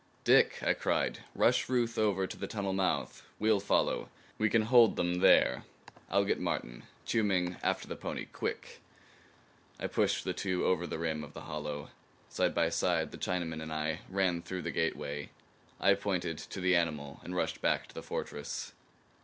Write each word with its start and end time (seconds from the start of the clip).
"Dick," 0.23 0.57
I 0.63 0.73
cried, 0.73 1.19
"rush 1.35 1.69
Ruth 1.69 1.95
over 1.95 2.25
to 2.25 2.35
the 2.35 2.47
tunnel 2.47 2.73
mouth. 2.73 3.21
We'll 3.37 3.59
follow. 3.59 4.09
We 4.39 4.49
can 4.49 4.63
hold 4.63 4.95
them 4.95 5.19
there. 5.19 5.63
I'll 6.09 6.25
get 6.25 6.39
Martin. 6.39 6.85
Chiu 7.05 7.23
Ming, 7.23 7.57
after 7.61 7.87
the 7.87 7.95
pony, 7.95 8.25
quick." 8.25 8.79
I 9.79 9.85
pushed 9.85 10.23
the 10.23 10.33
two 10.33 10.65
over 10.65 10.87
the 10.87 10.97
rim 10.97 11.23
of 11.23 11.35
the 11.35 11.41
hollow. 11.41 11.91
Side 12.29 12.55
by 12.55 12.69
side 12.69 13.11
the 13.11 13.17
Chinaman 13.19 13.61
and 13.61 13.71
I 13.71 13.99
ran 14.09 14.39
back 14.39 14.47
through 14.47 14.63
the 14.63 14.71
gateway. 14.71 15.29
I 15.79 15.93
pointed 15.93 16.39
to 16.39 16.59
the 16.59 16.75
animal 16.75 17.19
and 17.23 17.35
rushed 17.35 17.61
back 17.61 17.83
into 17.83 17.93
the 17.93 18.01
fortress. 18.01 18.73